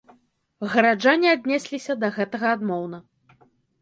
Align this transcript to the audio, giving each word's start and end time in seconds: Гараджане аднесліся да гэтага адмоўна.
Гараджане 0.75 1.29
аднесліся 1.33 1.93
да 2.05 2.11
гэтага 2.17 2.47
адмоўна. 2.59 2.97